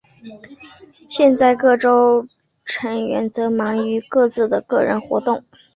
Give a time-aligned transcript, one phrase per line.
[1.07, 1.77] 现在各
[2.65, 5.43] 成员则忙于各自的个人活动。